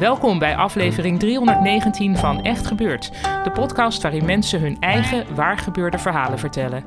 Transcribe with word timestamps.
Welkom 0.00 0.38
bij 0.38 0.56
aflevering 0.56 1.18
319 1.18 2.16
van 2.16 2.42
Echt 2.42 2.66
Gebeurd, 2.66 3.10
de 3.44 3.50
podcast 3.50 4.02
waarin 4.02 4.24
mensen 4.24 4.60
hun 4.60 4.76
eigen 4.80 5.34
waargebeurde 5.34 5.98
verhalen 5.98 6.38
vertellen. 6.38 6.84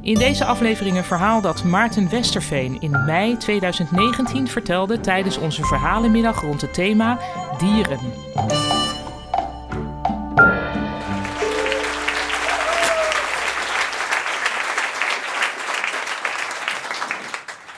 In 0.00 0.14
deze 0.14 0.44
aflevering 0.44 0.96
een 0.96 1.04
verhaal 1.04 1.40
dat 1.40 1.64
Maarten 1.64 2.10
Westerveen 2.10 2.80
in 2.80 3.04
mei 3.06 3.36
2019 3.36 4.48
vertelde 4.48 5.00
tijdens 5.00 5.38
onze 5.38 5.64
verhalenmiddag 5.64 6.40
rond 6.40 6.60
het 6.60 6.74
thema 6.74 7.18
dieren. 7.58 7.98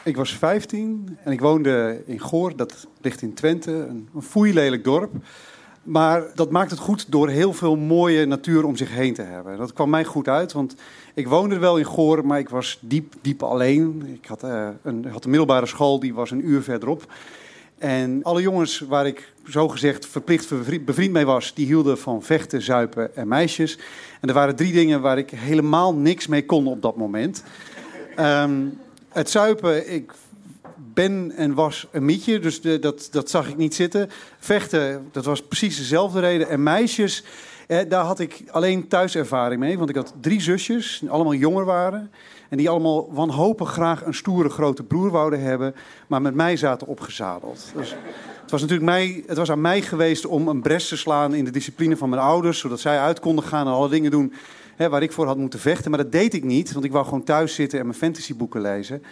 Ik 0.05 0.17
was 0.17 0.37
15 0.37 1.19
en 1.25 1.33
ik 1.33 1.41
woonde 1.41 2.03
in 2.07 2.21
Goor, 2.21 2.57
dat 2.57 2.87
ligt 3.01 3.23
in 3.23 3.35
Twente, 3.35 3.73
een, 3.73 4.09
een 4.15 4.23
foeilelijk 4.23 4.85
dorp. 4.85 5.13
Maar 5.83 6.23
dat 6.35 6.51
maakt 6.51 6.71
het 6.71 6.81
goed 6.81 7.13
door 7.13 7.29
heel 7.29 7.53
veel 7.53 7.77
mooie 7.77 8.27
natuur 8.27 8.65
om 8.65 8.77
zich 8.77 8.91
heen 8.91 9.15
te 9.15 9.23
hebben. 9.23 9.59
Dat 9.59 9.73
kwam 9.73 9.91
mij 9.91 10.05
goed 10.05 10.29
uit, 10.29 10.53
want 10.53 10.75
ik 11.15 11.29
woonde 11.29 11.59
wel 11.59 11.79
in 11.79 11.85
Goor, 11.85 12.27
maar 12.27 12.39
ik 12.39 12.49
was 12.49 12.79
diep, 12.81 13.15
diep 13.21 13.43
alleen. 13.43 14.07
Ik 14.23 14.27
had, 14.27 14.45
uh, 14.45 14.69
een, 14.83 15.07
had 15.11 15.25
een 15.25 15.31
middelbare 15.31 15.67
school, 15.67 16.01
die 16.01 16.15
was 16.15 16.31
een 16.31 16.49
uur 16.49 16.63
verderop. 16.63 17.13
En 17.79 18.23
alle 18.23 18.43
jongens 18.43 18.79
waar 18.81 19.07
ik 19.07 19.33
zogezegd 19.45 20.07
verplicht 20.07 20.85
bevriend 20.85 21.13
mee 21.13 21.27
was, 21.27 21.55
die 21.55 21.67
hielden 21.67 21.99
van 21.99 22.23
vechten, 22.23 22.63
zuipen 22.63 23.17
en 23.17 23.29
meisjes. 23.29 23.79
En 24.21 24.29
er 24.29 24.35
waren 24.35 24.57
drie 24.57 24.73
dingen 24.73 25.01
waar 25.01 25.19
ik 25.19 25.31
helemaal 25.31 25.95
niks 25.95 26.27
mee 26.27 26.47
kon 26.47 26.67
op 26.67 26.83
dat 26.83 26.97
moment. 26.97 27.45
Um, 28.19 28.79
het 29.13 29.31
zuipen, 29.31 29.93
ik 29.93 30.13
ben 30.95 31.33
en 31.37 31.55
was 31.55 31.87
een 31.91 32.05
mietje, 32.05 32.39
dus 32.39 32.61
de, 32.61 32.79
dat, 32.79 33.09
dat 33.11 33.31
zag 33.31 33.49
ik 33.49 33.57
niet 33.57 33.75
zitten. 33.75 34.11
Vechten, 34.39 35.09
dat 35.13 35.25
was 35.25 35.43
precies 35.43 35.77
dezelfde 35.77 36.21
reden. 36.21 36.49
En 36.49 36.63
meisjes, 36.63 37.25
eh, 37.67 37.79
daar 37.89 38.05
had 38.05 38.19
ik 38.19 38.43
alleen 38.51 38.89
thuiservaring 38.89 39.61
mee. 39.61 39.79
Want 39.79 39.91
ik 39.91 39.97
had 39.97 40.15
drie 40.21 40.41
zusjes, 40.41 40.99
die 41.01 41.11
allemaal 41.11 41.35
jonger 41.35 41.65
waren. 41.65 42.11
En 42.49 42.57
die 42.57 42.71
allemaal 42.71 43.13
wanhopig 43.13 43.71
graag 43.71 44.05
een 44.05 44.15
stoere 44.15 44.49
grote 44.49 44.83
broer 44.83 45.11
wouden 45.11 45.41
hebben. 45.41 45.75
Maar 46.07 46.23
met 46.23 46.35
mij 46.35 46.57
zaten 46.57 46.87
opgezadeld. 46.87 47.73
Dus 47.75 47.95
het 48.43 48.51
was 48.51 48.61
natuurlijk 48.61 48.91
mij, 48.91 49.25
het 49.27 49.37
was 49.37 49.51
aan 49.51 49.61
mij 49.61 49.83
geweest 49.83 50.27
om 50.27 50.49
een 50.49 50.63
bres 50.63 50.89
te 50.89 50.97
slaan 50.97 51.35
in 51.35 51.45
de 51.45 51.51
discipline 51.51 51.97
van 51.97 52.09
mijn 52.09 52.23
ouders. 52.23 52.59
Zodat 52.59 52.81
zij 52.81 52.99
uit 52.99 53.21
konden 53.21 53.45
gaan 53.45 53.67
en 53.67 53.73
alle 53.73 53.89
dingen 53.89 54.11
doen 54.11 54.33
hè, 54.81 54.89
waar 54.89 55.03
ik 55.03 55.13
voor 55.13 55.27
had 55.27 55.37
moeten 55.37 55.61
vechten. 55.61 55.91
Maar 55.91 56.03
dat 56.03 56.13
deed 56.13 56.35
ik 56.35 56.45
niet, 56.45 56.73
want 56.73 56.85
ik 56.85 56.93
wou 56.93 57.05
gewoon 57.05 57.25
thuis 57.25 57.55
zitten 57.55 57.79
en 57.79 57.87
mijn 57.87 57.99
fantasyboeken 57.99 58.61
lezen. 58.61 59.03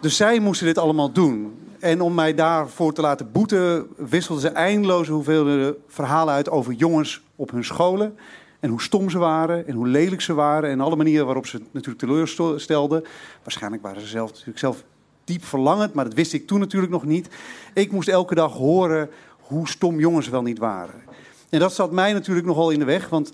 Dus 0.00 0.16
zij 0.16 0.38
moesten 0.38 0.66
dit 0.66 0.78
allemaal 0.78 1.12
doen. 1.12 1.58
En 1.78 2.00
om 2.00 2.14
mij 2.14 2.34
daarvoor 2.34 2.92
te 2.92 3.00
laten 3.00 3.32
boeten, 3.32 3.86
wisselden 3.96 4.42
ze 4.42 4.48
eindeloze 4.48 5.12
hoeveelheden 5.12 5.76
verhalen 5.86 6.34
uit 6.34 6.50
over 6.50 6.72
jongens 6.72 7.22
op 7.36 7.50
hun 7.50 7.64
scholen. 7.64 8.16
En 8.60 8.70
hoe 8.70 8.82
stom 8.82 9.10
ze 9.10 9.18
waren 9.18 9.66
en 9.66 9.74
hoe 9.74 9.88
lelijk 9.88 10.20
ze 10.20 10.34
waren. 10.34 10.70
En 10.70 10.80
alle 10.80 10.96
manieren 10.96 11.26
waarop 11.26 11.46
ze 11.46 11.62
natuurlijk 11.70 11.98
teleurstelden. 11.98 13.04
Waarschijnlijk 13.42 13.82
waren 13.82 14.00
ze 14.00 14.06
zelf, 14.06 14.30
natuurlijk 14.30 14.58
zelf 14.58 14.84
diep 15.24 15.44
verlangend, 15.44 15.94
maar 15.94 16.04
dat 16.04 16.14
wist 16.14 16.32
ik 16.32 16.46
toen 16.46 16.60
natuurlijk 16.60 16.92
nog 16.92 17.04
niet. 17.04 17.28
Ik 17.74 17.92
moest 17.92 18.08
elke 18.08 18.34
dag 18.34 18.52
horen 18.52 19.10
hoe 19.40 19.68
stom 19.68 19.98
jongens 20.00 20.28
wel 20.28 20.42
niet 20.42 20.58
waren. 20.58 21.02
En 21.50 21.58
dat 21.60 21.74
zat 21.74 21.92
mij 21.92 22.12
natuurlijk 22.12 22.46
nogal 22.46 22.70
in 22.70 22.78
de 22.78 22.84
weg, 22.84 23.08
want 23.08 23.32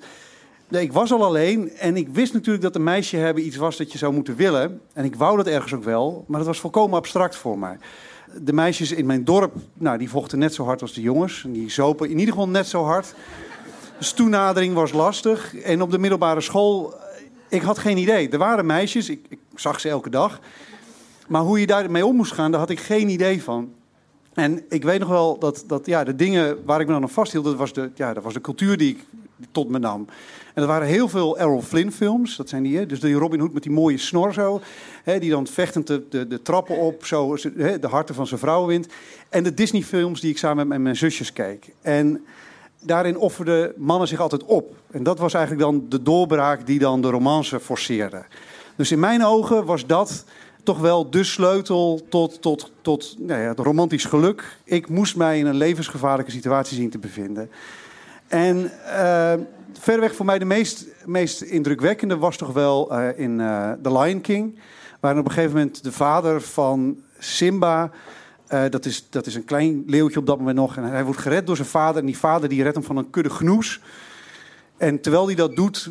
Nee, 0.69 0.82
ik 0.82 0.92
was 0.92 1.12
al 1.12 1.25
alleen 1.25 1.70
en 1.70 1.97
ik 1.97 2.08
wist 2.08 2.32
natuurlijk 2.32 2.64
dat 2.64 2.75
een 2.75 2.82
meisje 2.82 3.16
hebben 3.16 3.47
iets 3.47 3.56
was 3.56 3.76
dat 3.76 3.92
je 3.92 3.98
zou 3.98 4.12
moeten 4.12 4.36
willen. 4.36 4.80
En 4.92 5.04
ik 5.04 5.14
wou 5.14 5.36
dat 5.36 5.47
ergens 5.47 5.75
ook 5.75 5.84
wel, 5.84 6.25
maar 6.28 6.38
dat 6.38 6.47
was 6.47 6.60
volkomen 6.60 6.98
abstract 6.98 7.36
voor 7.36 7.58
mij. 7.58 7.78
De 8.42 8.52
meisjes 8.52 8.92
in 8.92 9.06
mijn 9.06 9.25
dorp, 9.25 9.54
nou, 9.75 9.98
die 9.98 10.10
vochten 10.10 10.38
net 10.38 10.54
zo 10.54 10.64
hard 10.64 10.82
als 10.82 10.92
de 10.92 11.00
jongens. 11.00 11.44
En 11.44 11.52
die 11.52 11.70
zopen 11.70 12.10
in 12.10 12.19
ieder 12.19 12.34
geval 12.34 12.48
net 12.48 12.66
zo 12.66 12.84
hard. 12.84 13.14
Dus 13.98 14.12
toenadering 14.12 14.75
was 14.75 14.92
lastig. 14.92 15.56
En 15.56 15.82
op 15.82 15.91
de 15.91 15.98
middelbare 15.98 16.41
school, 16.41 16.94
ik 17.48 17.62
had 17.62 17.78
geen 17.78 17.96
idee. 17.96 18.28
Er 18.28 18.38
waren 18.38 18.66
meisjes, 18.66 19.08
ik, 19.08 19.26
ik 19.28 19.38
zag 19.54 19.81
ze 19.81 19.88
elke 19.88 20.10
dag. 20.10 20.41
Maar 21.28 21.42
hoe 21.42 21.60
je 21.60 21.66
daarmee 21.66 22.06
om 22.06 22.16
moest 22.16 22.32
gaan, 22.32 22.50
daar 22.50 22.60
had 22.60 22.70
ik 22.70 22.81
geen 22.81 23.08
idee 23.08 23.42
van. 23.42 23.72
En 24.34 24.64
ik 24.69 24.82
weet 24.82 25.00
nog 25.00 25.08
wel 25.08 25.38
dat, 25.38 25.64
dat 25.66 25.86
ja, 25.86 26.04
de 26.04 26.16
dingen 26.16 26.58
waar 26.64 26.81
ik 26.81 26.86
me 26.86 26.92
dan 26.92 27.02
aan 27.02 27.08
vasthield, 27.08 27.44
dat 27.44 27.56
was 27.56 27.72
de, 27.72 27.91
ja, 27.94 28.14
dat 28.14 28.22
was 28.22 28.34
de 28.34 28.41
cultuur 28.41 28.76
die 28.76 28.91
ik 28.91 29.06
tot 29.53 29.69
me 29.69 29.78
nam. 29.78 30.06
En 30.55 30.62
er 30.62 30.69
waren 30.69 30.87
heel 30.87 31.09
veel 31.09 31.39
Errol 31.39 31.62
Flynn 31.62 31.93
films. 31.93 32.37
Dat 32.37 32.49
zijn 32.49 32.62
die, 32.62 32.77
hè? 32.77 32.87
dus 32.87 33.00
die 33.00 33.15
Robin 33.15 33.41
Hood 33.41 33.53
met 33.53 33.62
die 33.62 33.72
mooie 33.72 33.99
snor 33.99 34.33
zo. 34.33 34.61
Hè? 35.03 35.19
Die 35.19 35.31
dan 35.31 35.47
vechtend 35.47 35.87
de, 35.87 36.03
de, 36.09 36.27
de 36.27 36.43
trappen 36.43 36.78
op, 36.78 37.05
zo 37.05 37.37
hè? 37.56 37.78
de 37.78 37.87
harten 37.87 38.15
van 38.15 38.27
zijn 38.27 38.41
vrouw 38.41 38.67
wint. 38.67 38.87
En 39.28 39.43
de 39.43 39.55
Disney 39.55 39.83
films 39.83 40.21
die 40.21 40.31
ik 40.31 40.39
samen 40.39 40.69
met 40.69 40.81
mijn 40.81 40.97
zusjes 40.97 41.33
keek. 41.33 41.73
En 41.81 42.25
daarin 42.81 43.19
offerden 43.19 43.73
mannen 43.77 44.09
zich 44.09 44.21
altijd 44.21 44.44
op. 44.44 44.77
En 44.91 45.03
dat 45.03 45.19
was 45.19 45.34
eigenlijk 45.34 45.65
dan 45.65 45.87
de 45.89 46.03
doorbraak 46.03 46.67
die 46.67 46.78
dan 46.78 47.03
de 47.03 47.11
romance 47.11 47.61
forceerde. 47.61 48.25
Dus 48.77 48.93
in 48.93 49.00
mijn 49.00 49.25
ogen 49.25 49.65
was 49.65 49.87
dat 49.87 50.25
toch 50.62 50.78
wel 50.78 51.11
de 51.11 51.25
sleutel 51.25 52.00
tot, 52.09 52.43
tot, 52.43 52.73
tot 52.81 53.15
nou 53.19 53.41
ja, 53.41 53.49
het 53.49 53.59
romantisch 53.59 54.05
geluk. 54.05 54.59
Ik 54.65 54.89
moest 54.89 55.17
mij 55.17 55.39
in 55.39 55.47
een 55.47 55.56
levensgevaarlijke 55.56 56.31
situatie 56.31 56.77
zien 56.77 56.91
te 56.91 56.99
bevinden. 56.99 57.50
En 58.34 58.71
uh, 58.87 59.33
voor 60.11 60.25
mij 60.25 60.39
de 60.39 60.45
meest, 60.45 60.87
meest 61.05 61.41
indrukwekkende 61.41 62.17
was 62.17 62.37
toch 62.37 62.53
wel 62.53 62.93
uh, 62.93 63.19
in 63.19 63.39
uh, 63.39 63.72
The 63.83 63.99
Lion 63.99 64.21
King. 64.21 64.59
Waar 65.00 65.19
op 65.19 65.25
een 65.25 65.31
gegeven 65.31 65.56
moment 65.56 65.83
de 65.83 65.93
vader 65.93 66.41
van 66.41 66.97
Simba... 67.19 67.91
dat, 68.71 68.84
is, 68.84 69.06
dat 69.11 69.27
is 69.27 69.34
een 69.34 69.44
klein 69.44 69.83
leeuwtje 69.87 70.19
op 70.19 70.27
dat 70.27 70.39
moment 70.39 70.56
nog. 70.56 70.77
En 70.77 70.84
hij 70.84 71.05
wordt 71.05 71.21
gered 71.21 71.47
door 71.47 71.56
zijn 71.56 71.69
vader. 71.69 72.00
En 72.00 72.06
die 72.06 72.19
vader 72.19 72.49
die 72.49 72.62
redt 72.62 72.75
hem 72.75 72.84
van 72.84 72.97
een 72.97 73.11
kudde 73.11 73.31
gnoes. 73.31 73.81
En 74.77 75.00
terwijl 75.00 75.27
hij 75.27 75.34
dat 75.34 75.56
doet, 75.56 75.91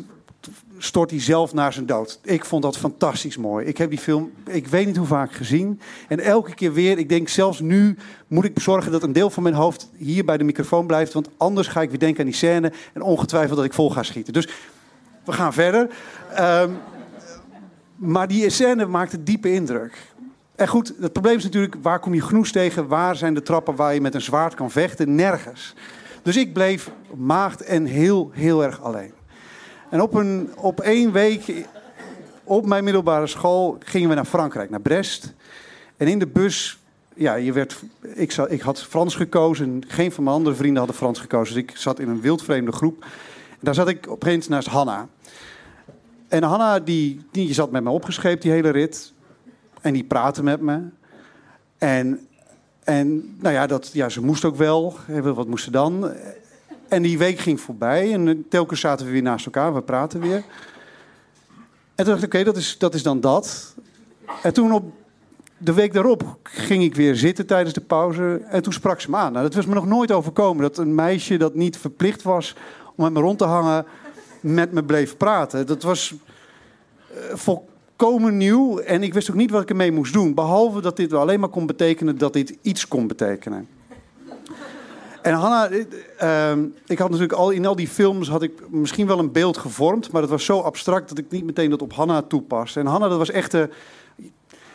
stort 0.78 1.10
hij 1.10 1.20
zelf 1.20 1.54
naar 1.54 1.72
zijn 1.72 1.86
dood. 1.86 2.18
Ik 2.22 2.44
vond 2.44 2.62
dat 2.62 2.78
fantastisch 2.78 3.36
mooi. 3.36 3.66
Ik 3.66 3.78
heb 3.78 3.90
die 3.90 3.98
film, 3.98 4.32
ik 4.46 4.66
weet 4.66 4.86
niet 4.86 4.96
hoe 4.96 5.06
vaak 5.06 5.32
gezien. 5.32 5.80
En 6.08 6.20
elke 6.20 6.54
keer 6.54 6.72
weer, 6.72 6.98
ik 6.98 7.08
denk 7.08 7.28
zelfs 7.28 7.60
nu 7.60 7.96
moet 8.26 8.44
ik 8.44 8.60
zorgen 8.60 8.92
dat 8.92 9.02
een 9.02 9.12
deel 9.12 9.30
van 9.30 9.42
mijn 9.42 9.54
hoofd 9.54 9.90
hier 9.96 10.24
bij 10.24 10.36
de 10.36 10.44
microfoon 10.44 10.86
blijft. 10.86 11.12
Want 11.12 11.28
anders 11.36 11.68
ga 11.68 11.82
ik 11.82 11.90
weer 11.90 11.98
denken 11.98 12.20
aan 12.20 12.26
die 12.30 12.34
scène. 12.34 12.72
En 12.92 13.02
ongetwijfeld 13.02 13.56
dat 13.56 13.64
ik 13.64 13.72
vol 13.72 13.90
ga 13.90 14.02
schieten. 14.02 14.32
Dus 14.32 14.48
we 15.24 15.32
gaan 15.32 15.52
verder. 15.52 15.88
Um, 16.40 16.76
maar 17.96 18.28
die 18.28 18.50
scène 18.50 18.86
maakte 18.86 19.22
diepe 19.22 19.52
indruk. 19.52 20.12
En 20.56 20.68
goed, 20.68 20.94
het 21.00 21.12
probleem 21.12 21.36
is 21.36 21.44
natuurlijk, 21.44 21.76
waar 21.82 21.98
kom 21.98 22.14
je 22.14 22.20
genoes 22.20 22.52
tegen? 22.52 22.88
Waar 22.88 23.16
zijn 23.16 23.34
de 23.34 23.42
trappen 23.42 23.76
waar 23.76 23.94
je 23.94 24.00
met 24.00 24.14
een 24.14 24.20
zwaard 24.20 24.54
kan 24.54 24.70
vechten? 24.70 25.14
Nergens. 25.14 25.74
Dus 26.22 26.36
ik 26.36 26.52
bleef 26.52 26.90
maagd 27.16 27.62
en 27.62 27.84
heel, 27.84 28.30
heel 28.32 28.64
erg 28.64 28.82
alleen. 28.82 29.12
En 29.94 30.00
op, 30.00 30.14
een, 30.14 30.50
op 30.56 30.80
één 30.80 31.12
week 31.12 31.66
op 32.44 32.66
mijn 32.66 32.84
middelbare 32.84 33.26
school 33.26 33.76
gingen 33.84 34.08
we 34.08 34.14
naar 34.14 34.24
Frankrijk, 34.24 34.70
naar 34.70 34.80
Brest. 34.80 35.32
En 35.96 36.06
in 36.08 36.18
de 36.18 36.26
bus, 36.26 36.78
ja, 37.14 37.34
je 37.34 37.52
werd, 37.52 37.82
ik, 38.14 38.32
ik 38.32 38.60
had 38.60 38.82
Frans 38.82 39.14
gekozen. 39.14 39.82
Geen 39.88 40.12
van 40.12 40.24
mijn 40.24 40.36
andere 40.36 40.56
vrienden 40.56 40.78
hadden 40.78 40.96
Frans 40.96 41.20
gekozen. 41.20 41.54
Dus 41.54 41.62
ik 41.62 41.76
zat 41.76 41.98
in 41.98 42.08
een 42.08 42.20
wildvreemde 42.20 42.72
groep. 42.72 43.02
En 43.50 43.58
daar 43.60 43.74
zat 43.74 43.88
ik 43.88 44.08
opeens 44.08 44.48
naast 44.48 44.68
Hanna. 44.68 45.08
En 46.28 46.42
Hanna, 46.42 46.80
die, 46.80 47.20
die 47.30 47.54
zat 47.54 47.70
met 47.70 47.82
me 47.82 47.90
opgescheept 47.90 48.42
die 48.42 48.52
hele 48.52 48.70
rit. 48.70 49.12
En 49.80 49.92
die 49.92 50.04
praatte 50.04 50.42
met 50.42 50.60
me. 50.60 50.80
En, 51.78 52.26
en 52.84 53.36
nou 53.40 53.54
ja, 53.54 53.66
dat, 53.66 53.90
ja, 53.92 54.08
ze 54.08 54.20
moest 54.20 54.44
ook 54.44 54.56
wel. 54.56 54.96
Wat 55.22 55.46
moest 55.46 55.64
ze 55.64 55.70
dan? 55.70 56.12
En 56.94 57.02
die 57.02 57.18
week 57.18 57.38
ging 57.38 57.60
voorbij 57.60 58.12
en 58.12 58.46
telkens 58.48 58.80
zaten 58.80 59.06
we 59.06 59.12
weer 59.12 59.22
naast 59.22 59.46
elkaar, 59.46 59.74
we 59.74 59.82
praten 59.82 60.20
weer. 60.20 60.44
En 61.94 62.04
toen 62.04 62.06
dacht 62.06 62.22
ik, 62.22 62.34
oké, 62.34 62.44
dat, 62.44 62.56
is, 62.56 62.78
dat 62.78 62.94
is 62.94 63.02
dan 63.02 63.20
dat. 63.20 63.74
En 64.42 64.52
toen 64.52 64.72
op 64.72 64.84
de 65.58 65.72
week 65.72 65.92
daarop 65.92 66.38
ging 66.42 66.82
ik 66.82 66.94
weer 66.94 67.16
zitten 67.16 67.46
tijdens 67.46 67.74
de 67.74 67.80
pauze. 67.80 68.40
En 68.48 68.62
toen 68.62 68.72
sprak 68.72 69.00
ze 69.00 69.10
me 69.10 69.16
aan. 69.16 69.32
Nou, 69.32 69.44
dat 69.44 69.54
was 69.54 69.66
me 69.66 69.74
nog 69.74 69.86
nooit 69.86 70.12
overkomen. 70.12 70.62
Dat 70.62 70.78
een 70.78 70.94
meisje 70.94 71.36
dat 71.36 71.54
niet 71.54 71.76
verplicht 71.76 72.22
was 72.22 72.56
om 72.94 73.04
met 73.04 73.12
me 73.12 73.20
rond 73.20 73.38
te 73.38 73.44
hangen, 73.44 73.86
met 74.40 74.72
me 74.72 74.84
bleef 74.84 75.16
praten. 75.16 75.66
Dat 75.66 75.82
was 75.82 76.14
uh, 77.10 77.18
volkomen 77.34 78.36
nieuw. 78.36 78.78
En 78.78 79.02
ik 79.02 79.14
wist 79.14 79.30
ook 79.30 79.36
niet 79.36 79.50
wat 79.50 79.62
ik 79.62 79.70
ermee 79.70 79.92
moest 79.92 80.12
doen. 80.12 80.34
Behalve 80.34 80.80
dat 80.80 80.96
dit 80.96 81.12
alleen 81.12 81.40
maar 81.40 81.48
kon 81.48 81.66
betekenen 81.66 82.18
dat 82.18 82.32
dit 82.32 82.56
iets 82.62 82.88
kon 82.88 83.06
betekenen. 83.06 83.68
En 85.24 85.34
Hanna, 85.34 85.70
uh, 85.70 86.64
ik 86.86 86.98
had 86.98 87.10
natuurlijk 87.10 87.38
al 87.38 87.50
in 87.50 87.66
al 87.66 87.76
die 87.76 87.88
films 87.88 88.28
had 88.28 88.42
ik 88.42 88.52
misschien 88.70 89.06
wel 89.06 89.18
een 89.18 89.32
beeld 89.32 89.58
gevormd, 89.58 90.10
maar 90.10 90.20
dat 90.20 90.30
was 90.30 90.44
zo 90.44 90.60
abstract 90.60 91.08
dat 91.08 91.18
ik 91.18 91.30
niet 91.30 91.44
meteen 91.44 91.70
dat 91.70 91.82
op 91.82 91.92
Hanna 91.92 92.22
toepaste. 92.22 92.80
En 92.80 92.86
Hanna, 92.86 93.08
dat 93.08 93.18
was 93.18 93.30
echt 93.30 93.50
de, 93.50 93.68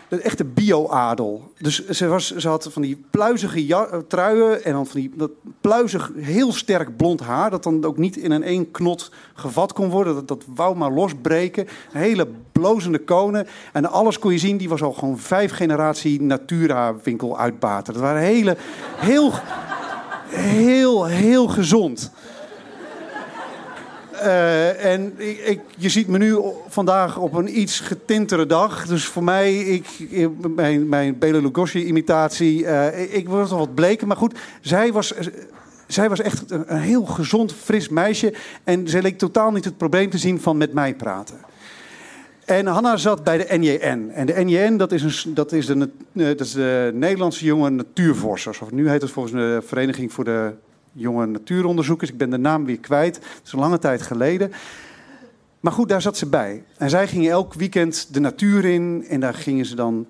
de 0.07 0.22
echte 0.22 0.46
bio-adel. 0.46 1.51
Dus 1.57 1.88
ze, 1.90 2.07
was, 2.07 2.36
ze 2.36 2.48
had 2.48 2.68
van 2.72 2.81
die 2.81 3.04
pluizige 3.10 3.68
ja, 3.68 3.88
truien 4.07 4.63
en 4.63 4.74
dan 4.74 4.88
van 4.88 5.00
die 5.00 5.12
dat 5.16 5.31
pluizig, 5.62 6.12
heel 6.16 6.54
sterk 6.54 6.98
blond 6.98 7.19
haar, 7.19 7.50
dat 7.50 7.63
dan 7.63 7.86
ook 7.86 7.98
niet 7.98 8.18
in 8.18 8.31
een 8.31 8.44
één 8.44 8.72
knot 8.72 9.12
gevat 9.34 9.74
kon 9.74 9.90
worden. 9.90 10.16
Dat, 10.16 10.28
dat 10.28 10.44
wou 10.56 10.75
maar 10.75 10.92
losbreken. 10.92 11.68
Hele 11.92 12.28
blozende 12.52 13.00
konen. 13.00 13.48
En 13.74 13.86
alles 13.86 14.19
kon 14.19 14.31
je 14.31 14.38
zien, 14.38 14.57
die 14.57 14.69
was 14.69 14.81
al 14.81 14.94
gewoon 14.94 15.18
vijf 15.18 15.52
generatie 15.52 16.22
Natura 16.22 16.95
winkel 17.04 17.40
uitbater. 17.40 17.94
Dat 17.94 18.02
waren 18.02 18.22
hele, 18.22 18.57
heel 18.95 19.34
heel, 20.30 21.06
heel 21.06 21.48
gezond. 21.48 22.12
Uh, 24.14 24.86
en 24.86 25.14
ik, 25.18 25.38
ik, 25.38 25.60
je 25.78 25.90
ziet 25.90 26.08
me 26.08 26.18
nu 26.18 26.40
vandaag 26.68 27.18
op 27.18 27.34
een 27.34 27.60
iets 27.60 27.80
getintere 27.80 28.46
dag. 28.46 28.88
Dus 28.88 29.06
voor 29.06 29.24
mij, 29.24 29.58
ik, 29.58 29.86
mijn, 30.56 30.90
mijn 30.90 31.18
Bela 31.18 31.40
Lugosi-imitatie, 31.40 32.62
uh, 32.62 33.16
ik 33.16 33.30
word 33.30 33.50
nog 33.50 33.60
wat 33.60 33.76
bleker. 33.76 34.08
Maar 34.08 34.18
goed, 34.18 34.40
zij 34.62 34.92
was, 34.92 35.14
zij 35.88 36.10
was 36.10 36.22
echt 36.22 36.52
een, 36.52 36.64
een 36.74 36.81
heel 36.81 37.06
gezond, 37.06 37.54
fris 37.54 37.90
meisje. 37.90 38.34
En 38.64 38.88
ze 38.88 39.02
leek 39.02 39.18
totaal 39.18 39.52
niet 39.52 39.66
het 39.66 39.78
probleem 39.78 40.10
te 40.10 40.18
zien 40.18 40.42
van 40.42 40.58
met 40.58 40.74
mij 40.74 40.96
praten. 40.96 41.38
En 42.50 42.66
Hanna 42.66 42.98
zat 42.98 43.24
bij 43.24 43.38
de 43.38 43.57
NJN. 43.57 44.10
En 44.13 44.25
de 44.25 44.34
NJN, 44.44 44.78
dat 44.78 44.92
is, 44.92 45.25
een, 45.25 45.34
dat 45.34 45.51
is, 45.51 45.66
de, 45.66 45.90
eh, 46.13 46.25
dat 46.25 46.40
is 46.40 46.51
de 46.51 46.92
Nederlandse 46.94 47.46
Jonge 47.46 47.69
Natuurvorsers. 47.69 48.60
Of 48.60 48.72
nu 48.72 48.90
heet 48.90 49.01
het 49.01 49.12
volgens 49.12 49.36
de 49.36 49.62
Vereniging 49.66 50.13
voor 50.13 50.24
de 50.24 50.54
Jonge 50.92 51.25
Natuuronderzoekers. 51.25 52.10
Ik 52.10 52.18
ben 52.18 52.30
de 52.30 52.38
naam 52.38 52.66
weer 52.66 52.80
kwijt. 52.80 53.13
Dat 53.13 53.42
is 53.46 53.51
een 53.51 53.60
lange 53.60 53.80
tijd 53.80 54.01
geleden. 54.01 54.51
Maar 55.60 55.72
goed, 55.72 55.90
daar 55.90 56.01
zat 56.01 56.18
ze 56.18 56.25
bij. 56.25 56.63
En 56.78 56.90
zij 56.90 57.07
gingen 57.07 57.31
elk 57.31 57.54
weekend 57.54 58.13
de 58.13 58.19
natuur 58.19 58.66
in. 58.66 59.06
En 59.10 59.19
daar 59.19 59.34
gingen 59.34 59.66
ze 59.66 59.75
dan 59.75 60.07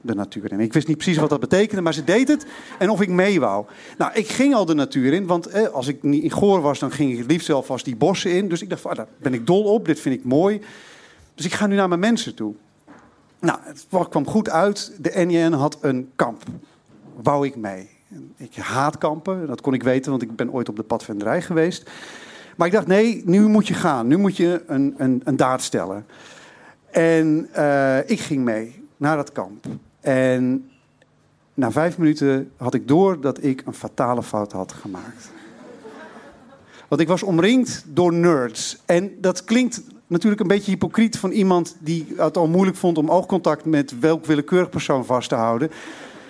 de 0.00 0.14
natuur 0.14 0.52
in. 0.52 0.60
Ik 0.60 0.72
wist 0.72 0.88
niet 0.88 0.96
precies 0.96 1.18
wat 1.18 1.30
dat 1.30 1.40
betekende, 1.40 1.82
maar 1.82 1.94
ze 1.94 2.04
deed 2.04 2.28
het. 2.28 2.46
En 2.78 2.90
of 2.90 3.00
ik 3.00 3.08
mee 3.08 3.40
wou. 3.40 3.66
Nou, 3.98 4.12
ik 4.14 4.28
ging 4.28 4.54
al 4.54 4.64
de 4.64 4.74
natuur 4.74 5.12
in. 5.12 5.26
Want 5.26 5.46
eh, 5.46 5.68
als 5.68 5.86
ik 5.86 6.02
niet 6.02 6.22
in 6.22 6.30
Goor 6.30 6.60
was, 6.60 6.78
dan 6.78 6.90
ging 6.90 7.18
ik 7.18 7.30
liefst 7.30 7.46
zelf 7.46 7.70
als 7.70 7.82
die 7.82 7.96
bossen 7.96 8.30
in. 8.30 8.48
Dus 8.48 8.62
ik 8.62 8.70
dacht, 8.70 8.86
ah, 8.86 8.96
daar 8.96 9.08
ben 9.18 9.34
ik 9.34 9.46
dol 9.46 9.62
op. 9.62 9.86
Dit 9.86 10.00
vind 10.00 10.14
ik 10.14 10.24
mooi. 10.24 10.60
Dus 11.38 11.46
ik 11.46 11.54
ga 11.54 11.66
nu 11.66 11.74
naar 11.74 11.88
mijn 11.88 12.00
mensen 12.00 12.34
toe. 12.34 12.54
Nou, 13.38 13.58
het 13.62 13.86
kwam 14.08 14.26
goed 14.26 14.50
uit. 14.50 14.92
De 14.98 15.24
NJN 15.26 15.52
had 15.52 15.78
een 15.80 16.10
kamp. 16.16 16.42
Wou 17.22 17.46
ik 17.46 17.56
mee. 17.56 17.88
Ik 18.36 18.56
haat 18.56 18.98
kampen, 18.98 19.46
dat 19.46 19.60
kon 19.60 19.74
ik 19.74 19.82
weten, 19.82 20.10
want 20.10 20.22
ik 20.22 20.36
ben 20.36 20.52
ooit 20.52 20.68
op 20.68 20.76
de 20.76 20.82
padvinderij 20.82 21.42
geweest. 21.42 21.90
Maar 22.56 22.66
ik 22.66 22.72
dacht, 22.72 22.86
nee, 22.86 23.22
nu 23.24 23.46
moet 23.46 23.68
je 23.68 23.74
gaan. 23.74 24.06
Nu 24.06 24.16
moet 24.16 24.36
je 24.36 24.62
een, 24.66 24.94
een, 24.96 25.20
een 25.24 25.36
daad 25.36 25.62
stellen. 25.62 26.06
En 26.90 27.48
uh, 27.56 28.10
ik 28.10 28.20
ging 28.20 28.44
mee 28.44 28.84
naar 28.96 29.16
dat 29.16 29.32
kamp. 29.32 29.66
En 30.00 30.70
na 31.54 31.70
vijf 31.70 31.98
minuten 31.98 32.50
had 32.56 32.74
ik 32.74 32.88
door 32.88 33.20
dat 33.20 33.42
ik 33.42 33.62
een 33.66 33.74
fatale 33.74 34.22
fout 34.22 34.52
had 34.52 34.72
gemaakt. 34.72 35.30
Want 36.88 37.00
ik 37.00 37.08
was 37.08 37.22
omringd 37.22 37.84
door 37.86 38.12
nerds. 38.12 38.82
En 38.86 39.20
dat 39.20 39.44
klinkt 39.44 39.82
natuurlijk 40.08 40.40
een 40.40 40.48
beetje 40.48 40.70
hypocriet 40.70 41.18
van 41.18 41.30
iemand 41.30 41.76
die 41.78 42.06
het 42.16 42.36
al 42.36 42.46
moeilijk 42.46 42.76
vond 42.76 42.98
om 42.98 43.10
oogcontact 43.10 43.64
met 43.64 43.98
welk 43.98 44.26
willekeurig 44.26 44.68
persoon 44.68 45.04
vast 45.04 45.28
te 45.28 45.34
houden. 45.34 45.70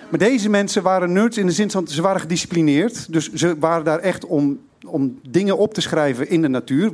Maar 0.09 0.19
deze 0.19 0.49
mensen 0.49 0.83
waren 0.83 1.13
nerds 1.13 1.37
in 1.37 1.45
de 1.45 1.51
zin 1.51 1.71
van 1.71 1.87
ze 1.87 2.01
waren 2.01 2.21
gedisciplineerd. 2.21 3.13
Dus 3.13 3.33
ze 3.33 3.55
waren 3.59 3.85
daar 3.85 3.99
echt 3.99 4.25
om, 4.25 4.59
om 4.85 5.19
dingen 5.29 5.57
op 5.57 5.73
te 5.73 5.81
schrijven 5.81 6.29
in 6.29 6.41
de 6.41 6.47
natuur. 6.47 6.91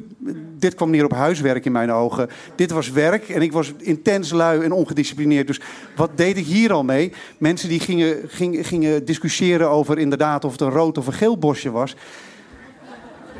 Dit 0.57 0.75
kwam 0.75 0.89
neer 0.89 1.05
op 1.05 1.11
huiswerk 1.11 1.65
in 1.65 1.71
mijn 1.71 1.91
ogen. 1.91 2.29
Dit 2.55 2.71
was 2.71 2.91
werk 2.91 3.29
en 3.29 3.41
ik 3.41 3.51
was 3.51 3.73
intens 3.77 4.31
lui 4.31 4.63
en 4.63 4.71
ongedisciplineerd. 4.71 5.47
Dus 5.47 5.61
wat 5.95 6.09
deed 6.15 6.37
ik 6.37 6.45
hier 6.45 6.73
al 6.73 6.83
mee? 6.83 7.11
Mensen 7.37 7.69
die 7.69 7.79
gingen, 7.79 8.17
gingen, 8.27 8.63
gingen 8.63 9.05
discussiëren 9.05 9.69
over 9.69 9.97
inderdaad 9.97 10.45
of 10.45 10.51
het 10.51 10.61
een 10.61 10.69
rood 10.69 10.97
of 10.97 11.07
een 11.07 11.13
geel 11.13 11.37
bosje 11.37 11.71
was. 11.71 11.95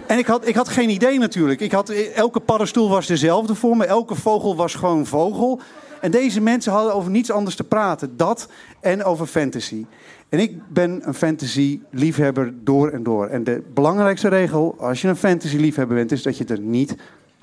En 0.07 0.17
ik 0.17 0.25
had, 0.25 0.47
ik 0.47 0.55
had 0.55 0.69
geen 0.69 0.89
idee 0.89 1.19
natuurlijk. 1.19 1.59
Ik 1.59 1.71
had, 1.71 1.89
elke 1.89 2.39
paddenstoel 2.39 2.89
was 2.89 3.07
dezelfde 3.07 3.55
voor 3.55 3.77
me. 3.77 3.85
Elke 3.85 4.15
vogel 4.15 4.55
was 4.55 4.75
gewoon 4.75 5.05
vogel. 5.05 5.59
En 6.01 6.11
deze 6.11 6.41
mensen 6.41 6.71
hadden 6.71 6.93
over 6.93 7.11
niets 7.11 7.31
anders 7.31 7.55
te 7.55 7.63
praten. 7.63 8.17
Dat 8.17 8.47
en 8.79 9.03
over 9.03 9.25
fantasy. 9.25 9.85
En 10.29 10.39
ik 10.39 10.59
ben 10.67 11.01
een 11.07 11.13
fantasy-liefhebber 11.13 12.53
door 12.63 12.89
en 12.89 13.03
door. 13.03 13.27
En 13.27 13.43
de 13.43 13.63
belangrijkste 13.73 14.27
regel 14.27 14.75
als 14.79 15.01
je 15.01 15.07
een 15.07 15.15
fantasy-liefhebber 15.15 15.95
bent... 15.95 16.11
is 16.11 16.23
dat 16.23 16.37
je 16.37 16.45
er 16.45 16.59
niet 16.59 16.95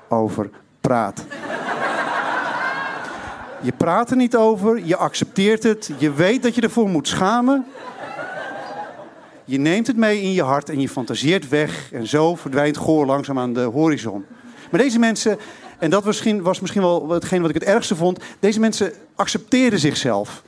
over 0.07 0.49
praat. 0.81 1.25
Je 3.61 3.71
praat 3.77 4.11
er 4.11 4.17
niet 4.17 4.35
over, 4.35 4.85
je 4.85 4.95
accepteert 4.95 5.63
het, 5.63 5.91
je 5.97 6.13
weet 6.13 6.43
dat 6.43 6.55
je 6.55 6.61
ervoor 6.61 6.89
moet 6.89 7.07
schamen. 7.07 7.65
Je 9.45 9.57
neemt 9.57 9.87
het 9.87 9.97
mee 9.97 10.21
in 10.21 10.33
je 10.33 10.43
hart 10.43 10.69
en 10.69 10.79
je 10.79 10.89
fantaseert 10.89 11.49
weg. 11.49 11.91
En 11.91 12.07
zo 12.07 12.35
verdwijnt 12.35 12.77
Goor 12.77 13.05
langzaam 13.05 13.39
aan 13.39 13.53
de 13.53 13.61
horizon. 13.61 14.25
Maar 14.71 14.81
deze 14.81 14.99
mensen, 14.99 15.39
en 15.79 15.89
dat 15.89 16.05
misschien, 16.05 16.41
was 16.41 16.59
misschien 16.59 16.81
wel 16.81 17.09
hetgeen 17.09 17.41
wat 17.41 17.49
ik 17.49 17.55
het 17.55 17.63
ergste 17.63 17.95
vond. 17.95 18.19
Deze 18.39 18.59
mensen 18.59 18.93
accepteerden 19.15 19.79
zichzelf. 19.79 20.43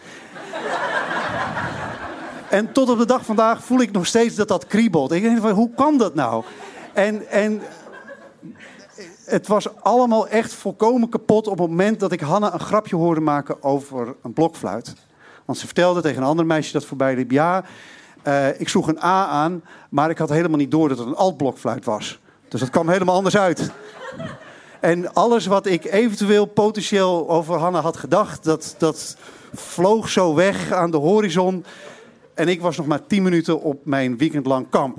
en 2.49 2.71
tot 2.71 2.89
op 2.89 2.97
de 2.97 3.05
dag 3.05 3.25
vandaag 3.25 3.63
voel 3.63 3.79
ik 3.79 3.91
nog 3.91 4.05
steeds 4.05 4.35
dat 4.35 4.47
dat 4.47 4.67
kriebelt. 4.67 5.11
Ik 5.11 5.21
denk 5.21 5.39
van, 5.39 5.51
hoe 5.51 5.69
kan 5.75 5.97
dat 5.97 6.15
nou? 6.15 6.43
En, 6.93 7.27
en 7.27 7.61
het 9.25 9.47
was 9.47 9.81
allemaal 9.81 10.27
echt 10.27 10.53
volkomen 10.53 11.09
kapot 11.09 11.47
op 11.47 11.59
het 11.59 11.69
moment 11.69 11.99
dat 11.99 12.11
ik 12.11 12.19
Hanna 12.19 12.53
een 12.53 12.59
grapje 12.59 12.95
hoorde 12.95 13.21
maken 13.21 13.63
over 13.63 14.15
een 14.23 14.33
blokfluit. 14.33 14.93
Want 15.45 15.57
ze 15.57 15.65
vertelde 15.65 16.01
tegen 16.01 16.21
een 16.21 16.27
ander 16.27 16.45
meisje 16.45 16.73
dat 16.73 16.85
voorbij 16.85 17.15
liep: 17.15 17.31
Ja, 17.31 17.63
uh, 18.27 18.59
ik 18.59 18.69
sloeg 18.69 18.87
een 18.87 19.03
A 19.03 19.25
aan, 19.27 19.61
maar 19.89 20.09
ik 20.09 20.17
had 20.17 20.29
helemaal 20.29 20.57
niet 20.57 20.71
door 20.71 20.89
dat 20.89 20.97
het 20.97 21.07
een 21.07 21.15
altblokfluit 21.15 21.85
was. 21.85 22.19
Dus 22.47 22.59
dat 22.59 22.69
kwam 22.69 22.89
helemaal 22.89 23.15
anders 23.15 23.37
uit. 23.37 23.71
En 24.79 25.13
alles 25.13 25.45
wat 25.45 25.65
ik 25.65 25.85
eventueel 25.85 26.45
potentieel 26.45 27.29
over 27.29 27.55
Hanna 27.55 27.81
had 27.81 27.97
gedacht, 27.97 28.43
dat, 28.43 28.75
dat 28.77 29.17
vloog 29.53 30.09
zo 30.09 30.35
weg 30.35 30.71
aan 30.71 30.91
de 30.91 30.97
horizon. 30.97 31.65
En 32.33 32.47
ik 32.47 32.61
was 32.61 32.77
nog 32.77 32.85
maar 32.85 33.07
tien 33.07 33.23
minuten 33.23 33.61
op 33.61 33.85
mijn 33.85 34.17
weekendlang 34.17 34.69
kamp. 34.69 34.97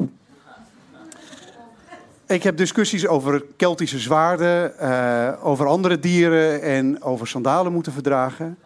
Ik 2.26 2.42
heb 2.42 2.56
discussies 2.56 3.06
over 3.06 3.44
Keltische 3.56 3.98
zwaarden, 3.98 4.72
uh, 4.80 5.32
over 5.42 5.66
andere 5.66 5.98
dieren 5.98 6.62
en 6.62 7.02
over 7.02 7.26
sandalen 7.26 7.72
moeten 7.72 7.92
verdragen 7.92 8.58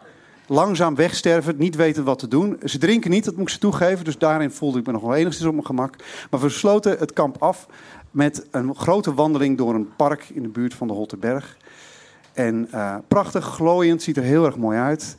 langzaam 0.51 0.95
wegsterven, 0.95 1.57
niet 1.57 1.75
weten 1.75 2.03
wat 2.03 2.19
te 2.19 2.27
doen. 2.27 2.59
Ze 2.63 2.77
drinken 2.77 3.11
niet, 3.11 3.25
dat 3.25 3.35
moet 3.35 3.43
ik 3.43 3.49
ze 3.49 3.59
toegeven, 3.59 4.05
dus 4.05 4.17
daarin 4.17 4.51
voelde 4.51 4.79
ik 4.79 4.85
me 4.85 4.91
nog 4.91 5.01
wel 5.01 5.15
enigszins 5.15 5.47
op 5.47 5.53
mijn 5.53 5.65
gemak. 5.65 5.95
Maar 6.29 6.39
we 6.39 6.49
sloten 6.49 6.97
het 6.97 7.13
kamp 7.13 7.41
af 7.41 7.67
met 8.11 8.47
een 8.51 8.75
grote 8.75 9.13
wandeling 9.13 9.57
door 9.57 9.75
een 9.75 9.95
park 9.95 10.29
in 10.33 10.41
de 10.41 10.49
buurt 10.49 10.73
van 10.73 10.87
de 10.87 10.93
Holterberg. 10.93 11.57
En 12.33 12.67
uh, 12.73 12.95
prachtig, 13.07 13.45
glooiend, 13.45 14.01
ziet 14.01 14.17
er 14.17 14.23
heel 14.23 14.45
erg 14.45 14.57
mooi 14.57 14.77
uit. 14.77 15.17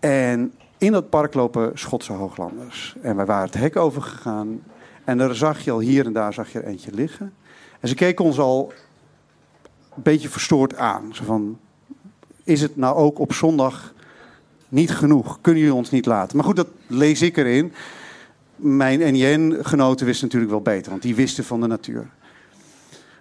En 0.00 0.52
in 0.78 0.92
dat 0.92 1.10
park 1.10 1.34
lopen 1.34 1.70
Schotse 1.74 2.12
hooglanders. 2.12 2.96
En 3.02 3.16
wij 3.16 3.26
waren 3.26 3.46
het 3.46 3.54
hek 3.54 3.76
overgegaan. 3.76 4.62
En 5.04 5.18
daar 5.18 5.34
zag 5.34 5.60
je 5.60 5.70
al 5.70 5.80
hier 5.80 6.06
en 6.06 6.12
daar 6.12 6.32
zag 6.32 6.52
je 6.52 6.58
er 6.58 6.66
eentje 6.66 6.92
liggen. 6.92 7.34
En 7.80 7.88
ze 7.88 7.94
keken 7.94 8.24
ons 8.24 8.38
al 8.38 8.72
een 9.96 10.02
beetje 10.02 10.28
verstoord 10.28 10.76
aan. 10.76 11.14
Zo 11.14 11.24
van, 11.24 11.58
is 12.44 12.60
het 12.60 12.76
nou 12.76 12.96
ook 12.96 13.18
op 13.18 13.32
zondag 13.32 13.96
niet 14.68 14.90
genoeg. 14.90 15.38
Kunnen 15.40 15.62
jullie 15.62 15.76
ons 15.76 15.90
niet 15.90 16.06
laten? 16.06 16.36
Maar 16.36 16.46
goed, 16.46 16.56
dat 16.56 16.68
lees 16.86 17.22
ik 17.22 17.36
erin. 17.36 17.72
Mijn 18.56 18.98
NIN-genoten 18.98 20.06
wisten 20.06 20.24
natuurlijk 20.24 20.52
wel 20.52 20.74
beter, 20.74 20.90
want 20.90 21.02
die 21.02 21.14
wisten 21.14 21.44
van 21.44 21.60
de 21.60 21.66
natuur. 21.66 22.08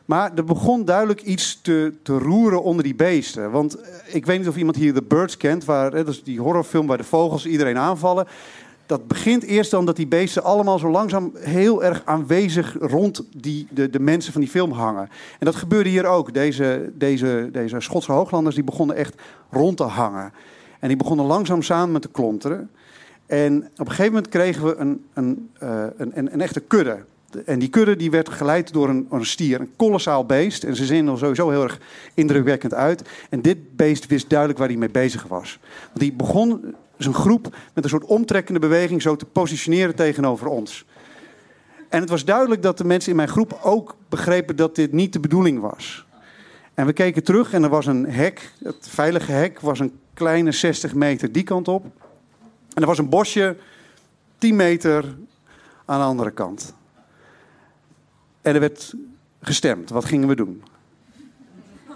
Maar 0.08 0.32
er 0.36 0.44
begon 0.44 0.86
duidelijk 0.86 1.22
iets 1.22 1.60
te, 1.62 1.94
te 2.04 2.18
roeren 2.18 2.64
onder 2.64 2.84
die 2.84 2.96
beesten. 2.96 3.52
Want 3.52 3.76
eh, 3.76 4.16
ik 4.16 4.26
weet 4.26 4.40
niet 4.40 4.48
of 4.48 4.58
iemand 4.58 4.76
hier 4.76 4.94
The 4.94 5.04
Birds 5.04 5.38
kent, 5.38 5.66
waar, 5.66 5.92
dat 5.92 6.08
is 6.08 6.24
die 6.24 6.40
horrorfilm 6.40 6.88
waar 6.88 6.98
de 6.98 7.04
vogels 7.04 7.46
iedereen 7.46 7.78
aanvallen. 7.78 8.28
Dat 8.86 9.08
begint 9.08 9.44
eerst 9.44 9.72
dan 9.72 9.86
dat 9.86 9.96
die 9.96 10.08
beesten 10.08 10.44
allemaal 10.44 10.80
zo 10.80 10.90
langzaam 10.90 11.32
heel 11.36 11.84
erg 11.84 12.02
aanwezig 12.06 12.76
rond 12.80 13.24
die, 13.36 13.68
de, 13.70 13.90
de 13.90 14.00
mensen 14.00 14.32
van 14.32 14.42
die 14.42 14.50
film 14.50 14.72
hangen. 14.72 15.10
En 15.40 15.46
dat 15.46 15.56
gebeurde 15.56 15.90
hier 15.90 16.06
ook. 16.06 16.34
Deze, 16.34 16.92
deze, 16.94 17.50
deze 17.52 17.80
Schotse 17.80 18.12
hooglanders 18.12 18.56
die 18.56 18.64
begonnen 18.64 18.96
echt 18.96 19.16
rond 19.50 19.78
te 19.78 19.84
hangen. 19.84 20.34
En 20.80 20.88
die 20.88 20.98
begonnen 20.98 21.26
langzaam 21.26 21.62
samen 21.62 21.92
met 21.92 22.02
te 22.02 22.10
klonteren. 22.10 22.70
En 23.26 23.64
op 23.64 23.80
een 23.80 23.88
gegeven 23.88 24.12
moment 24.12 24.30
kregen 24.30 24.66
we 24.66 24.76
een, 24.76 25.06
een, 25.14 25.50
uh, 25.64 25.84
een, 25.98 26.34
een, 26.34 26.42
echte 26.42 26.60
kudde. 26.60 27.04
En 27.46 27.60
die 27.60 27.70
kudde 27.70 27.96
die 27.96 28.12
werd 28.12 28.30
geleid 28.30 28.74
door 28.74 28.90
een, 28.90 29.08
een 29.12 29.26
stier, 29.26 29.60
een 29.60 29.72
kolossaal 29.76 30.26
beest. 30.26 30.64
En 30.64 30.76
ze 30.76 30.86
zien 30.86 31.08
er 31.08 31.18
sowieso 31.18 31.50
heel 31.50 31.64
erg 31.64 31.80
indrukwekkend 32.14 32.74
uit. 32.74 33.02
En 33.30 33.42
dit 33.42 33.76
beest 33.76 34.08
wist 34.08 34.30
duidelijk 34.30 34.60
waar 34.60 34.68
hij 34.68 34.78
mee 34.78 34.90
bezig 34.90 35.24
was. 35.24 35.60
Die 35.94 36.14
begon 36.14 36.76
zijn 36.98 37.14
groep 37.14 37.56
met 37.74 37.84
een 37.84 37.90
soort 37.90 38.06
omtrekkende 38.06 38.60
beweging 38.60 39.02
zo 39.02 39.16
te 39.16 39.26
positioneren 39.26 39.96
tegenover 39.96 40.48
ons. 40.48 40.86
En 41.90 42.00
het 42.00 42.10
was 42.10 42.26
duidelijk 42.26 42.62
dat 42.62 42.78
de 42.78 42.84
mensen 42.84 43.10
in 43.10 43.16
mijn 43.16 43.28
groep 43.28 43.60
ook 43.64 43.96
begrepen 44.10 44.56
dat 44.56 44.76
dit 44.76 44.92
niet 44.92 45.14
de 45.14 45.20
bedoeling 45.20 45.60
was. 45.60 46.06
En 46.74 46.86
we 46.86 46.94
keken 46.94 47.24
terug 47.24 47.54
en 47.54 47.64
er 47.64 47.70
was 47.70 47.86
een 47.86 48.06
hek. 48.06 48.52
Het 48.64 48.88
veilige 48.90 49.32
hek 49.32 49.60
was 49.60 49.80
een 49.80 50.00
kleine 50.18 50.52
60 50.52 50.94
meter 50.94 51.32
die 51.32 51.44
kant 51.44 51.68
op. 51.68 51.86
En 52.74 52.82
er 52.82 52.88
was 52.88 52.98
een 52.98 53.10
bosje 53.10 53.58
10 54.38 54.56
meter 54.56 55.04
aan 55.86 56.00
de 56.00 56.06
andere 56.06 56.32
kant. 56.32 56.74
En 58.42 58.54
er 58.54 58.60
werd 58.60 58.94
gestemd. 59.42 59.90
Wat 59.90 60.06
gingen 60.06 60.28
we 60.28 60.36
doen? 60.36 60.64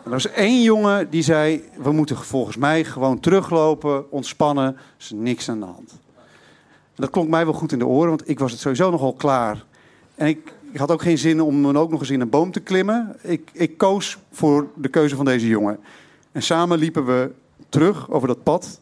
er 0.04 0.10
was 0.10 0.32
één 0.32 0.62
jongen 0.62 1.10
die 1.10 1.24
zei: 1.24 1.64
We 1.78 1.92
moeten 1.92 2.18
volgens 2.18 2.58
mij 2.58 2.84
gewoon 2.84 3.20
teruglopen, 3.20 4.12
ontspannen. 4.12 4.66
Er 4.66 4.82
is 5.00 5.12
niks 5.16 5.50
aan 5.50 5.60
de 5.60 5.66
hand. 5.66 6.00
Dat 6.96 7.10
klonk 7.10 7.30
mij 7.30 7.46
wel 7.46 7.54
goed 7.54 7.72
in 7.72 7.80
de 7.80 7.88
oren, 7.88 8.10
want 8.10 8.30
ik 8.30 8.40
was 8.40 8.52
het 8.52 8.60
sowieso 8.60 8.92
nogal 8.92 9.14
klaar. 9.14 9.66
En 10.16 10.28
ik, 10.28 10.54
ik 10.72 10.80
had 10.80 10.92
ook 10.92 11.02
geen 11.02 11.18
zin 11.18 11.42
om 11.42 11.64
dan 11.64 11.78
ook 11.78 11.92
nog 11.92 12.00
eens 12.00 12.10
in 12.10 12.22
een 12.22 12.30
boom 12.30 12.52
te 12.52 12.60
klimmen. 12.60 13.16
Ik, 13.22 13.50
ik 13.54 13.78
koos 13.78 14.18
voor 14.32 14.68
de 14.76 14.90
keuze 14.90 15.16
van 15.16 15.26
deze 15.26 15.48
jongen. 15.48 15.80
En 16.32 16.44
samen 16.44 16.78
liepen 16.78 17.06
we 17.06 17.32
terug 17.72 18.10
over 18.10 18.28
dat 18.28 18.44
pad 18.44 18.82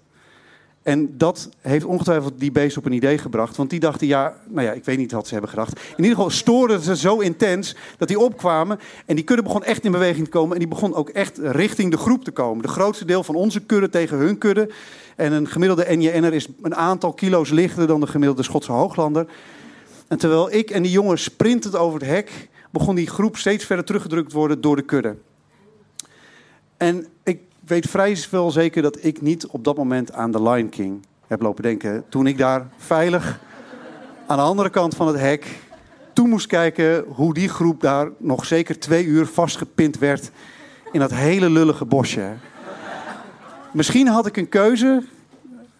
en 0.89 1.17
dat 1.17 1.50
heeft 1.62 1.86
ongetwijfeld 1.86 2.39
die 2.39 2.51
beest 2.51 2.77
op 2.77 2.86
een 2.86 2.91
idee 2.91 3.17
gebracht. 3.17 3.58
Want 3.58 3.69
die 3.69 3.79
dachten, 3.79 4.08
ja, 4.08 4.36
nou 4.48 4.67
ja, 4.67 4.72
ik 4.72 4.86
weet 4.86 4.98
niet 4.98 5.12
wat 5.12 5.25
ze 5.25 5.31
hebben 5.31 5.50
gedacht. 5.50 5.79
In 5.79 6.03
ieder 6.03 6.15
geval 6.15 6.29
stoorden 6.29 6.81
ze 6.81 6.98
zo 6.98 7.19
intens 7.19 7.75
dat 7.98 8.08
die 8.08 8.19
opkwamen. 8.19 8.79
En 9.05 9.15
die 9.15 9.24
kudde 9.24 9.43
begon 9.43 9.63
echt 9.63 9.86
in 9.86 9.91
beweging 9.91 10.25
te 10.25 10.31
komen. 10.31 10.53
En 10.53 10.60
die 10.60 10.67
begon 10.67 10.93
ook 10.93 11.10
echt 11.10 11.38
richting 11.38 11.91
de 11.91 11.98
groep 11.98 12.24
te 12.24 12.31
komen. 12.31 12.62
De 12.62 12.67
grootste 12.67 13.05
deel 13.05 13.24
van 13.24 13.36
onze 13.36 13.60
kudde 13.60 13.89
tegen 13.89 14.17
hun 14.17 14.38
kudde. 14.38 14.69
En 15.15 15.31
een 15.31 15.48
gemiddelde 15.48 15.86
NJN'er 15.96 16.34
is 16.34 16.48
een 16.62 16.75
aantal 16.75 17.13
kilo's 17.13 17.50
lichter 17.50 17.88
dan 17.88 18.00
de 18.00 18.08
gemiddelde 18.08 18.43
Schotse 18.43 18.72
hooglander. 18.72 19.25
En 20.08 20.17
terwijl 20.17 20.51
ik 20.51 20.69
en 20.69 20.81
die 20.81 20.91
jongen 20.91 21.19
sprintend 21.19 21.75
over 21.75 22.00
het 22.00 22.10
hek... 22.10 22.50
begon 22.72 22.96
die 22.96 23.08
groep 23.08 23.38
steeds 23.38 23.65
verder 23.65 23.86
teruggedrukt 23.86 24.29
te 24.29 24.36
worden 24.36 24.62
door 24.62 24.75
de 24.75 24.81
kudde. 24.81 25.15
En 26.77 27.08
ik 27.24 27.39
weet 27.70 27.90
vrij 27.90 28.18
wel 28.32 28.52
zeker 28.52 28.82
dat 28.82 29.04
ik 29.04 29.22
niet 29.22 29.48
op 29.48 29.64
dat 29.64 29.78
moment 29.78 30.14
aan 30.14 30.32
The 30.32 30.42
Lion 30.42 30.70
King 30.70 31.06
heb 31.28 31.42
lopen 31.42 31.64
denken. 31.64 32.04
Toen 32.10 32.28
ik 32.28 32.38
daar 32.38 32.68
veilig 32.78 33.40
aan 34.28 34.38
de 34.38 34.44
andere 34.44 34.70
kant 34.70 34.96
van 34.96 35.08
het 35.08 35.20
hek 35.20 35.60
toe 36.14 36.28
moest 36.28 36.48
kijken 36.48 37.06
hoe 37.08 37.34
die 37.34 37.50
groep 37.50 37.82
daar 37.82 38.10
nog 38.18 38.46
zeker 38.46 38.80
twee 38.80 39.06
uur 39.06 39.26
vastgepind 39.26 39.98
werd 39.98 40.32
in 40.92 41.00
dat 41.00 41.14
hele 41.14 41.50
lullige 41.50 41.86
bosje. 41.86 42.34
Misschien 43.72 44.08
had 44.08 44.26
ik 44.26 44.38
een 44.38 44.50
keuze 44.50 45.04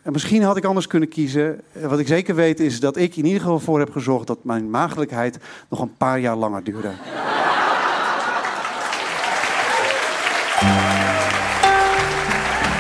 en 0.02 0.12
misschien 0.12 0.44
had 0.44 0.58
ik 0.58 0.66
anders 0.66 0.88
kunnen 0.88 1.10
kiezen. 1.10 1.62
Wat 1.72 2.00
ik 2.00 2.08
zeker 2.08 2.36
weet 2.36 2.60
is 2.60 2.80
dat 2.80 2.98
ik 2.98 3.16
in 3.16 3.26
ieder 3.26 3.42
geval 3.42 3.60
voor 3.60 3.80
heb 3.80 3.92
gezorgd 3.92 4.28
dat 4.28 4.44
mijn 4.44 4.70
maagdelijkheid 4.70 5.40
nog 5.70 5.80
een 5.80 5.98
paar 5.98 6.20
jaar 6.20 6.36
langer 6.36 6.64
duurde. 6.64 6.92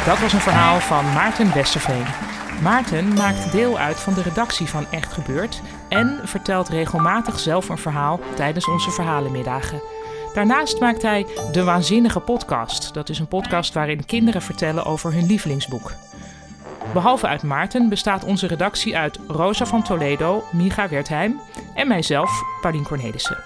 Dat 0.09 0.19
was 0.19 0.33
een 0.33 0.39
verhaal 0.39 0.79
van 0.79 1.13
Maarten 1.13 1.53
Westerveen. 1.53 2.05
Maarten 2.61 3.13
maakt 3.13 3.51
deel 3.51 3.77
uit 3.77 3.99
van 3.99 4.13
de 4.13 4.21
redactie 4.21 4.67
van 4.67 4.85
Echt 4.91 5.13
Gebeurd 5.13 5.61
en 5.89 6.19
vertelt 6.23 6.69
regelmatig 6.69 7.39
zelf 7.39 7.69
een 7.69 7.77
verhaal 7.77 8.19
tijdens 8.35 8.67
onze 8.67 8.91
verhalenmiddagen. 8.91 9.81
Daarnaast 10.33 10.79
maakt 10.79 11.01
hij 11.01 11.25
De 11.51 11.63
Waanzinnige 11.63 12.19
Podcast. 12.19 12.93
Dat 12.93 13.09
is 13.09 13.19
een 13.19 13.27
podcast 13.27 13.73
waarin 13.73 14.05
kinderen 14.05 14.41
vertellen 14.41 14.85
over 14.85 15.13
hun 15.13 15.25
lievelingsboek. 15.25 15.91
Behalve 16.93 17.27
uit 17.27 17.43
Maarten 17.43 17.89
bestaat 17.89 18.23
onze 18.23 18.47
redactie 18.47 18.97
uit 18.97 19.19
Rosa 19.27 19.65
van 19.65 19.83
Toledo, 19.83 20.43
Miga 20.51 20.89
Wertheim 20.89 21.39
en 21.75 21.87
mijzelf, 21.87 22.43
Paulien 22.61 22.83
Cornelissen. 22.83 23.37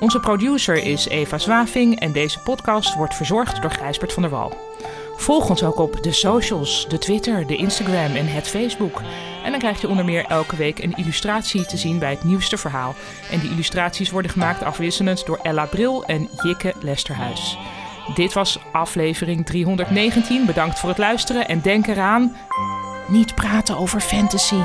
Onze 0.00 0.20
producer 0.20 0.82
is 0.82 1.08
Eva 1.08 1.38
Zwaving 1.38 2.00
en 2.00 2.12
deze 2.12 2.38
podcast 2.38 2.94
wordt 2.94 3.14
verzorgd 3.14 3.62
door 3.62 3.70
Gijsbert 3.70 4.12
van 4.12 4.22
der 4.22 4.30
Wal. 4.30 4.68
Volg 5.20 5.48
ons 5.48 5.62
ook 5.62 5.78
op 5.78 6.02
de 6.02 6.12
socials, 6.12 6.86
de 6.88 6.98
Twitter, 6.98 7.46
de 7.46 7.56
Instagram 7.56 8.16
en 8.16 8.26
het 8.26 8.48
Facebook. 8.48 9.02
En 9.44 9.50
dan 9.50 9.60
krijg 9.60 9.80
je 9.80 9.88
onder 9.88 10.04
meer 10.04 10.24
elke 10.24 10.56
week 10.56 10.78
een 10.78 10.96
illustratie 10.96 11.66
te 11.66 11.76
zien 11.76 11.98
bij 11.98 12.10
het 12.10 12.24
nieuwste 12.24 12.56
verhaal. 12.56 12.94
En 13.30 13.40
die 13.40 13.50
illustraties 13.50 14.10
worden 14.10 14.30
gemaakt 14.30 14.62
afwisselend 14.62 15.26
door 15.26 15.38
Ella 15.42 15.66
Bril 15.66 16.04
en 16.04 16.28
Jikke 16.42 16.74
Lesterhuis. 16.80 17.58
Dit 18.14 18.32
was 18.32 18.58
aflevering 18.72 19.46
319. 19.46 20.46
Bedankt 20.46 20.78
voor 20.78 20.88
het 20.88 20.98
luisteren 20.98 21.48
en 21.48 21.60
denk 21.60 21.86
eraan: 21.86 22.36
niet 23.08 23.34
praten 23.34 23.76
over 23.76 24.00
fantasy. 24.00 24.60